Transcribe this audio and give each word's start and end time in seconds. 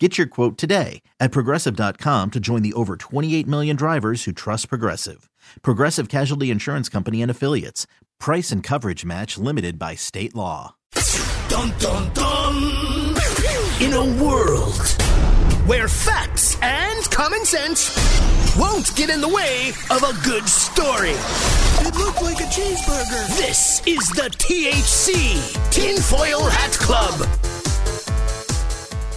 Get 0.00 0.18
your 0.18 0.26
quote 0.26 0.58
today 0.58 1.02
at 1.20 1.30
progressive.com 1.30 2.32
to 2.32 2.40
join 2.40 2.62
the 2.62 2.72
over 2.72 2.96
28 2.96 3.46
million 3.46 3.76
drivers 3.76 4.24
who 4.24 4.32
trust 4.32 4.68
Progressive. 4.68 5.30
Progressive 5.62 6.08
Casualty 6.08 6.50
Insurance 6.50 6.88
Company 6.88 7.22
and 7.22 7.30
Affiliates. 7.30 7.86
Price 8.18 8.50
and 8.50 8.60
coverage 8.60 9.04
match 9.04 9.38
limited 9.38 9.78
by 9.78 9.94
state 9.94 10.34
law. 10.34 10.74
Dun 11.48 11.72
dun 11.78 12.12
dun! 12.12 13.14
In 13.80 13.92
a 13.92 14.22
world 14.24 14.76
where 15.66 15.86
facts 15.86 16.58
and 16.60 17.08
common 17.12 17.44
sense 17.44 17.94
won't 18.58 18.94
get 18.96 19.10
in 19.10 19.20
the 19.20 19.28
way 19.28 19.68
of 19.90 20.02
a 20.02 20.24
good 20.24 20.48
story. 20.48 21.14
It 21.86 21.94
looked 21.96 22.20
like 22.20 22.40
a 22.40 22.50
cheeseburger. 22.50 23.36
This 23.36 23.80
is 23.86 24.08
the 24.10 24.28
THC 24.38 25.70
Tinfoil 25.70 26.46
Hat 26.46 26.72
Club. 26.72 27.63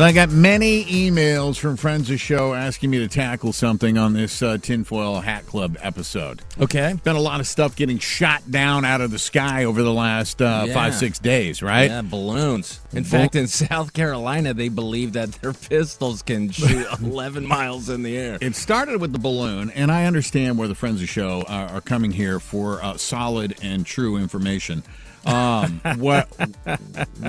So 0.00 0.06
I 0.06 0.12
got 0.12 0.30
many 0.30 0.86
emails 0.86 1.58
from 1.58 1.76
friends 1.76 2.04
of 2.04 2.14
the 2.14 2.16
show 2.16 2.54
asking 2.54 2.88
me 2.88 3.00
to 3.00 3.06
tackle 3.06 3.52
something 3.52 3.98
on 3.98 4.14
this 4.14 4.40
uh, 4.40 4.56
Tinfoil 4.56 5.20
Hat 5.20 5.44
Club 5.44 5.76
episode. 5.82 6.40
Okay. 6.58 6.94
Been 7.04 7.16
a 7.16 7.20
lot 7.20 7.40
of 7.40 7.46
stuff 7.46 7.76
getting 7.76 7.98
shot 7.98 8.50
down 8.50 8.86
out 8.86 9.02
of 9.02 9.10
the 9.10 9.18
sky 9.18 9.64
over 9.64 9.82
the 9.82 9.92
last 9.92 10.40
uh, 10.40 10.64
Yeah. 10.66 10.72
five, 10.72 10.94
six 10.94 11.18
days, 11.18 11.62
right? 11.62 11.90
Yeah, 11.90 12.00
balloons. 12.00 12.80
In 12.94 13.02
Bull- 13.02 13.10
fact, 13.10 13.36
in 13.36 13.46
South 13.46 13.92
Carolina, 13.92 14.54
they 14.54 14.70
believe 14.70 15.12
that 15.12 15.32
their 15.32 15.52
pistols 15.52 16.22
can 16.22 16.48
shoot 16.48 16.86
11 17.02 17.46
miles 17.46 17.90
in 17.90 18.02
the 18.02 18.16
air. 18.16 18.38
It 18.40 18.56
started 18.56 19.02
with 19.02 19.12
the 19.12 19.18
balloon, 19.18 19.68
and 19.68 19.92
I 19.92 20.06
understand 20.06 20.56
where 20.56 20.66
the 20.68 20.74
friends 20.74 20.94
of 20.94 21.00
the 21.02 21.06
show 21.08 21.42
are, 21.46 21.68
are 21.68 21.80
coming 21.82 22.12
here 22.12 22.40
for 22.40 22.82
uh, 22.82 22.96
solid 22.96 23.54
and 23.62 23.84
true 23.84 24.16
information. 24.16 24.82
Um, 25.26 25.80
what 25.98 26.28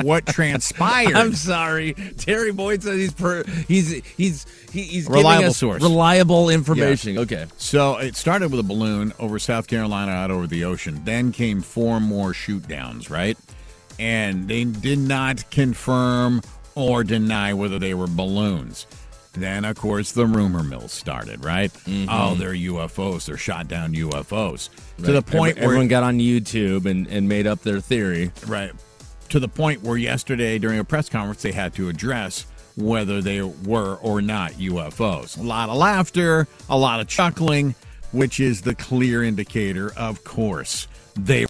what 0.01 0.25
transpired? 0.25 1.13
I'm 1.13 1.33
sorry, 1.35 1.93
Terry 2.17 2.51
Boyd 2.53 2.83
says 2.83 2.97
he's 2.97 3.13
per, 3.13 3.43
he's 3.67 3.91
he's 4.17 4.45
he, 4.71 4.83
he's 4.83 5.07
Reliable 5.07 5.31
giving 5.33 5.45
us 5.49 5.57
source. 5.57 5.83
reliable 5.83 6.49
information. 6.49 7.17
Okay, 7.17 7.45
So 7.57 7.97
it 7.97 8.15
started 8.15 8.49
with 8.51 8.59
a 8.61 8.63
balloon 8.63 9.11
over 9.19 9.37
South 9.39 9.67
Carolina 9.67 10.11
out 10.11 10.31
over 10.31 10.47
the 10.47 10.63
ocean. 10.63 11.01
Then 11.03 11.31
came 11.33 11.61
four 11.61 11.99
more 11.99 12.33
shoot 12.33 12.67
downs, 12.67 13.09
right? 13.09 13.37
And 13.99 14.47
they 14.47 14.63
did 14.63 14.99
not 14.99 15.49
confirm 15.51 16.41
or 16.75 17.03
deny 17.03 17.53
whether 17.53 17.77
they 17.77 17.93
were 17.93 18.07
balloons. 18.07 18.87
Then, 19.33 19.63
of 19.63 19.77
course, 19.77 20.11
the 20.11 20.25
rumor 20.25 20.61
mill 20.61 20.87
started, 20.89 21.45
right? 21.45 21.71
Oh, 22.09 22.35
they're 22.35 22.53
UFOs. 22.53 23.25
They're 23.25 23.37
shot 23.37 23.67
down 23.69 23.93
UFOs. 23.93 24.69
To 24.97 25.11
the 25.13 25.21
point 25.21 25.57
Every- 25.57 25.63
everyone 25.63 25.87
got 25.87 26.03
on 26.03 26.19
YouTube 26.19 26.85
and, 26.85 27.07
and 27.07 27.29
made 27.29 27.47
up 27.47 27.61
their 27.61 27.79
theory. 27.79 28.31
right, 28.45 28.71
to 29.29 29.39
the 29.39 29.47
point 29.47 29.83
where 29.83 29.95
yesterday 29.97 30.59
during 30.59 30.79
a 30.79 30.83
press 30.83 31.07
conference 31.07 31.41
they 31.41 31.53
had 31.53 31.73
to 31.75 31.87
address 31.87 32.45
whether 32.75 33.21
they 33.21 33.41
were 33.41 33.95
or 34.01 34.21
not 34.21 34.51
UFOs. 34.53 35.37
A 35.37 35.41
lot 35.43 35.69
of 35.69 35.77
laughter, 35.77 36.47
a 36.69 36.77
lot 36.77 36.99
of 36.99 37.07
chuckling, 37.07 37.73
which 38.11 38.39
is 38.41 38.61
the 38.61 38.75
clear 38.75 39.23
indicator, 39.23 39.93
of 39.95 40.23
course, 40.25 40.87
they. 41.15 41.45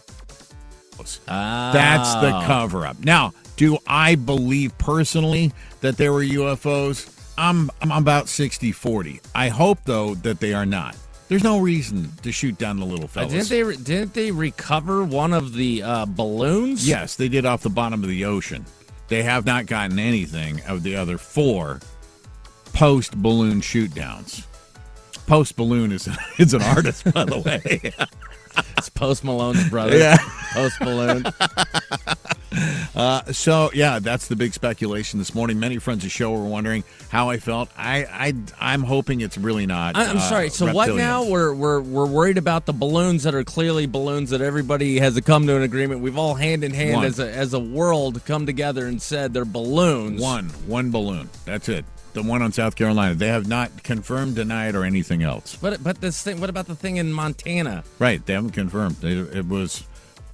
Ah, 1.28 1.72
That's 1.73 2.14
the 2.16 2.32
cover 2.45 2.86
up. 2.86 3.00
Now, 3.04 3.34
do 3.58 3.78
I 3.88 4.16
believe 4.16 4.78
personally 4.78 5.52
that 5.82 5.98
there 5.98 6.14
were 6.14 6.23
UFOs? 6.23 7.10
I'm 7.38 7.70
I'm 7.82 7.92
about 7.92 8.26
60-40. 8.26 9.22
I 9.33 9.50
hope 9.50 9.80
though 9.86 10.16
that 10.16 10.39
they 10.39 10.54
are 10.54 10.66
not. 10.66 10.95
There's 11.28 11.44
no 11.44 11.60
reason 11.60 12.11
to 12.23 12.32
shoot 12.32 12.58
down 12.58 12.78
the 12.80 12.86
little 12.86 13.10
Uh, 13.16 13.26
didn't 13.26 13.48
they 13.48 13.64
re- 13.64 13.78
didn't 13.78 14.14
they 14.14 14.32
recover 14.32 15.04
one 15.04 15.33
of 15.33 15.54
the 15.54 15.82
uh, 15.82 16.05
balloons? 16.05 16.86
Yes, 16.88 17.16
they 17.16 17.30
did 17.30 17.45
off 17.45 17.61
the 17.61 17.70
bottom 17.70 18.04
of 18.04 18.10
the 18.10 18.26
ocean. 18.26 18.66
They 19.08 19.23
have 19.23 19.45
not 19.45 19.66
gotten 19.66 19.98
anything 19.98 20.61
of 20.67 20.83
the 20.83 20.95
other 20.98 21.17
four 21.17 21.80
post 22.73 23.16
balloon 23.17 23.61
shoot 23.61 23.94
downs. 23.94 24.45
Post 25.26 25.55
balloon 25.55 25.92
is 25.92 26.10
is 26.38 26.54
an 26.54 26.61
artist, 26.64 27.11
by 27.14 27.23
the 27.23 27.39
way. 27.39 27.94
it's 28.78 28.89
Post 28.89 29.23
Malone's 29.23 29.70
brother. 29.70 29.98
Yeah. 29.98 30.17
Post 30.54 30.80
Balloon. 30.80 31.23
Uh, 32.94 33.23
so 33.32 33.72
yeah, 33.73 34.00
that's 34.00 34.28
the 34.28 34.36
big 34.36 34.54
speculation 34.54 35.20
this 35.20 35.34
morning. 35.34 35.60
Many 35.60 35.78
friends 35.78 36.00
of 36.00 36.04
the 36.04 36.10
show 36.10 36.32
were 36.32 36.44
wondering 36.44 36.84
how 37.10 37.30
I 37.30 37.38
felt. 37.38 37.70
I 37.78 38.06
I 38.06 38.34
I'm 38.60 38.84
hoping 38.84 39.22
it's 39.22 39.38
really 39.38 39.66
not. 39.66 39.95
I- 39.95 40.06
I'm 40.06 40.17
uh, 40.17 40.22
sorry. 40.22 40.50
So 40.50 40.72
what 40.73 40.94
now? 40.95 41.23
We're 41.23 41.54
we're 41.54 41.80
we're 41.80 42.06
worried 42.06 42.38
about 42.38 42.66
the 42.66 42.73
balloons 42.73 43.23
that 43.23 43.34
are 43.34 43.44
clearly 43.44 43.86
balloons 43.86 44.32
that 44.32 44.42
everybody 44.42 45.00
has 45.00 45.20
come 45.22 45.48
to 45.48 45.56
an 45.56 45.61
agreement. 45.61 46.02
We've 46.02 46.17
all 46.17 46.36
hand 46.36 46.64
in 46.64 46.73
hand 46.73 46.98
One. 46.98 47.06
as 47.06 47.20
a 47.20 47.32
as 47.32 47.54
a 47.54 47.60
world 47.60 48.23
come 48.26 48.45
together 48.45 48.86
and 48.86 49.02
said 49.02 49.34
they're 49.34 49.45
balloons. 49.45 50.22
One 50.22 50.50
one 50.67 50.92
balloon. 50.92 51.30
That's 51.45 51.70
it. 51.70 51.86
The 52.14 52.23
one 52.23 52.42
on 52.42 52.52
South 52.52 52.76
Carolina. 52.76 53.16
They 53.16 53.30
have 53.30 53.48
not 53.48 53.84
confirmed, 53.84 54.36
denied, 54.36 54.76
or 54.76 54.84
anything 54.84 55.23
else. 55.23 55.56
But 55.56 55.82
but 55.82 56.02
this 56.02 56.22
thing. 56.22 56.42
What 56.42 56.50
about 56.50 56.67
the 56.67 56.76
thing 56.76 56.98
in 56.98 57.14
Montana? 57.14 57.86
Right. 58.00 58.26
They 58.26 58.34
haven't 58.34 58.52
confirmed. 58.52 58.98
They, 58.98 59.14
it 59.14 59.48
was 59.48 59.86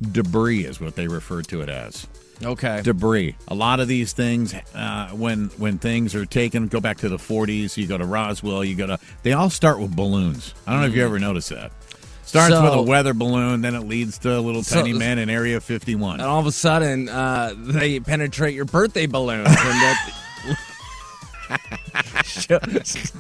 debris, 0.02 0.66
is 0.66 0.80
what 0.80 0.96
they 0.96 1.08
refer 1.08 1.42
to 1.44 1.62
it 1.62 1.70
as. 1.70 2.08
Okay. 2.44 2.82
debris. 2.84 3.36
A 3.48 3.56
lot 3.56 3.80
of 3.80 3.88
these 3.88 4.14
things, 4.14 4.54
uh, 4.76 5.10
when 5.10 5.46
when 5.58 5.80
things 5.80 6.14
are 6.14 6.26
taken, 6.26 6.68
go 6.68 6.80
back 6.80 6.98
to 6.98 7.10
the 7.10 7.18
40s. 7.18 7.78
You 7.78 7.88
go 7.88 7.98
to 7.98 8.06
Roswell. 8.06 8.64
You 8.64 8.76
go 8.76 8.86
to. 8.88 9.00
They 9.24 9.34
all 9.34 9.50
start 9.50 9.80
with 9.80 9.96
balloons. 9.96 10.54
I 10.68 10.72
don't 10.74 10.82
know 10.82 10.88
if 10.88 10.96
you 10.96 11.04
ever 11.04 11.18
noticed 11.18 11.50
that. 11.50 11.72
Starts 12.26 12.54
So- 12.54 12.64
with 12.64 12.74
a 12.74 12.82
weather 12.82 13.14
balloon, 13.16 13.62
then 13.62 13.74
it 13.74 13.88
leads 13.88 14.20
to 14.20 14.38
a 14.38 14.42
little 14.42 14.62
So- 14.62 14.76
tiny 14.76 14.94
men 14.94 15.18
in 15.18 15.30
Area 15.32 15.60
51. 15.62 16.20
and 16.20 16.30
all 16.30 16.40
of 16.40 16.46
a 16.46 16.52
sudden, 16.52 17.10
uh, 17.10 17.54
they 17.58 18.00
penetrate 18.02 18.54
your 18.54 18.66
birthday 18.66 19.08
balloons, 19.08 19.48
and 19.48 19.56
that. 19.58 20.14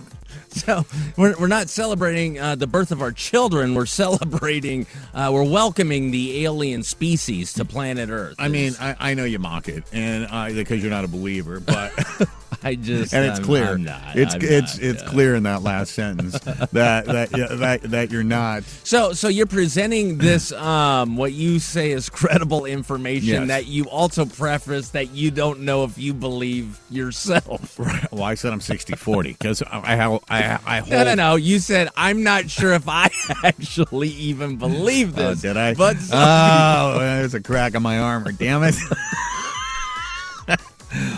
so, 0.65 0.85
we're, 1.15 1.35
we're 1.39 1.47
not 1.47 1.69
celebrating 1.69 2.39
uh, 2.39 2.55
the 2.55 2.67
birth 2.67 2.91
of 2.91 3.01
our 3.01 3.11
children. 3.11 3.73
We're 3.73 3.85
celebrating, 3.85 4.87
uh, 5.13 5.31
we're 5.33 5.49
welcoming 5.49 6.11
the 6.11 6.43
alien 6.45 6.83
species 6.83 7.53
to 7.53 7.65
planet 7.65 8.09
Earth. 8.09 8.35
I 8.39 8.47
mean, 8.47 8.73
I, 8.79 8.95
I 8.99 9.13
know 9.13 9.23
you 9.23 9.39
mock 9.39 9.67
it, 9.67 9.83
and 9.93 10.27
because 10.55 10.81
you're 10.81 10.91
not 10.91 11.03
a 11.03 11.07
believer, 11.07 11.59
but 11.59 11.91
I 12.63 12.75
just 12.75 13.13
and 13.13 13.25
it's 13.25 13.39
I'm- 13.39 13.45
clear. 13.45 13.65
I'm 13.69 13.83
not. 13.83 14.15
it's 14.15 14.33
I'm 14.35 14.41
it's 14.43 14.75
not, 14.77 14.83
it's 14.83 15.03
yeah. 15.03 15.09
clear 15.09 15.35
in 15.35 15.43
that 15.43 15.61
last 15.63 15.93
sentence 15.93 16.39
that 16.39 16.71
that 16.71 17.29
that 17.31 17.81
that 17.83 18.11
you're 18.11 18.23
not. 18.23 18.63
So, 18.63 19.13
so 19.13 19.27
you're 19.27 19.45
presenting 19.45 20.17
this, 20.17 20.51
um, 20.51 21.17
what 21.17 21.33
you 21.33 21.59
say 21.59 21.91
is 21.91 22.09
credible 22.09 22.65
information 22.65 23.27
Yes. 23.27 23.47
that 23.49 23.67
you 23.67 23.85
also 23.85 24.25
preface 24.25 24.89
that 24.89 25.11
you 25.11 25.31
don't 25.31 25.61
know 25.61 25.83
if 25.83 25.97
you 25.97 26.13
believe 26.13 26.79
yourself. 26.89 27.79
Well, 28.11 28.23
I 28.23 28.35
said 28.35 28.53
I'm 28.53 28.59
60-40 28.59 29.23
because 29.23 29.61
I, 29.61 29.95
I 29.95 30.19
I 30.29 30.59
I 30.65 30.79
hold. 30.79 30.91
No, 30.91 31.03
no, 31.03 31.13
no. 31.15 31.35
You 31.35 31.59
said 31.59 31.89
I'm 31.95 32.23
not 32.23 32.49
sure 32.49 32.73
if 32.73 32.87
I 32.87 33.09
actually 33.43 34.09
even 34.09 34.55
believe 34.57 35.17
Oh, 35.17 35.29
this. 35.29 35.41
did 35.41 35.57
I? 35.57 35.73
But 35.73 35.97
oh, 36.11 36.99
there's 36.99 37.33
a 37.33 37.41
crack 37.41 37.75
in 37.75 37.83
my 37.83 37.99
armor. 37.99 38.31
Damn 38.31 38.63
it! 38.63 38.75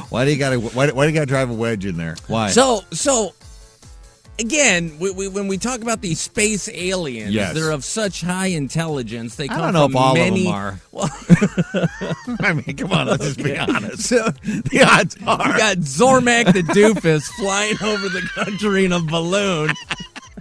Why 0.10 0.26
do 0.26 0.32
you 0.32 0.38
got 0.38 0.50
to? 0.52 0.58
Why, 0.60 0.90
why 0.92 1.06
do 1.06 1.10
you 1.12 1.14
got 1.16 1.22
to 1.22 1.26
drive 1.26 1.50
a 1.50 1.54
wedge 1.54 1.86
in 1.86 1.98
there? 1.98 2.16
Why? 2.28 2.50
so, 2.50 2.82
so 2.92 3.34
again, 4.40 4.98
we, 5.00 5.12
we, 5.12 5.28
when 5.28 5.48
we 5.48 5.58
talk 5.58 5.82
about 5.82 6.02
these 6.02 6.20
space 6.20 6.70
aliens, 6.70 7.34
Yes. 7.34 7.54
they're 7.54 7.72
of 7.72 7.84
such 7.84 8.22
high 8.22 8.48
intelligence. 8.48 9.36
They 9.36 9.46
I 9.46 9.48
come 9.48 9.62
don't 9.62 9.74
know 9.74 9.86
from 9.88 9.92
if 9.92 9.98
all 9.98 10.14
many. 10.16 10.40
of 10.42 10.46
them 10.46 10.54
are. 10.54 10.80
Well, 10.92 11.10
I 12.42 12.54
mean, 12.54 12.76
come 12.78 12.92
on, 12.92 13.08
let's 13.08 13.24
just 13.26 13.44
be 13.44 13.58
honest. 13.58 14.04
so 14.04 14.30
The 14.44 14.86
odds 14.90 15.16
you 15.20 15.28
are. 15.28 15.58
got 15.58 15.78
Zormak 15.78 16.54
the 16.54 16.64
doofus 16.64 17.24
flying 17.40 17.76
over 17.84 18.10
the 18.10 18.22
country 18.34 18.86
in 18.86 18.92
a 18.94 19.00
balloon. 19.00 19.70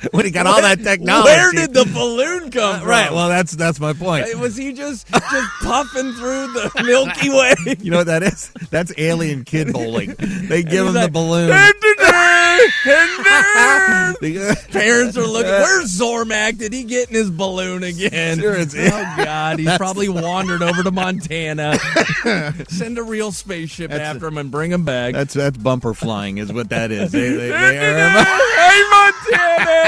when 0.13 0.25
he 0.25 0.31
got 0.31 0.47
all 0.47 0.61
that 0.63 0.83
technology. 0.83 1.27
Where 1.29 1.53
did 1.53 1.75
the 1.75 1.85
balloon 1.93 2.51
come 2.51 2.77
Uh, 2.77 2.79
from? 2.81 2.89
right? 2.89 3.13
Well, 3.13 3.29
that's 3.29 3.53
that's 3.53 3.79
my 3.81 3.93
point. 3.93 4.27
Was 4.39 4.57
he 4.57 4.73
just 4.73 5.07
just 5.09 5.51
puffing 5.63 6.13
through 6.15 6.53
the 6.53 6.71
Milky 6.85 7.31
Way? 7.31 7.55
You 7.81 7.91
know 7.91 7.99
what 7.99 8.07
that 8.07 8.23
is? 8.23 8.51
That's 8.71 8.93
alien 8.99 9.45
kid 9.45 9.73
bowling. 9.73 10.15
They 10.19 10.63
give 10.63 10.87
him 10.87 10.87
He's 10.87 10.95
the 10.95 11.01
like, 11.03 11.13
balloon. 11.13 11.49
The- 11.49 11.69
Parents 14.71 15.17
are 15.17 15.27
looking. 15.27 15.51
Where's 15.51 15.99
Zormak? 15.99 16.59
Did 16.59 16.73
he 16.73 16.85
get 16.85 17.09
in 17.09 17.15
his 17.15 17.31
balloon 17.31 17.83
again? 17.85 18.39
Sure, 18.39 18.55
it's- 18.55 18.75
oh 18.75 19.25
God, 19.25 19.59
he's 19.59 19.77
probably 19.77 20.09
wandered 20.09 20.63
over 20.63 20.83
to 20.83 20.91
Montana. 20.91 21.79
Send 22.69 22.99
a 22.99 23.03
real 23.03 23.33
spaceship 23.33 23.91
after 23.93 24.27
him 24.27 24.39
and 24.39 24.51
bring 24.51 24.73
him 24.73 24.85
back. 24.85 25.15
That's 25.15 25.35
that's 25.35 25.59
bumper 25.59 25.95
flying, 25.95 26.39
is 26.39 26.53
what 26.53 26.69
that 26.71 26.91
is. 26.91 27.13
They, 27.13 27.29
they, 27.31 27.37
they 27.49 27.53
are, 27.53 27.73
hey 27.73 28.83
an 28.91 29.88